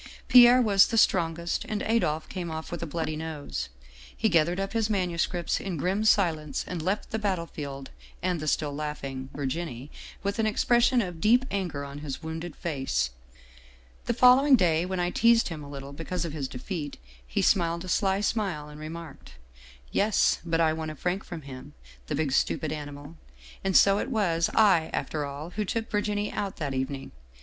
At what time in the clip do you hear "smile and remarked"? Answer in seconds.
18.21-19.33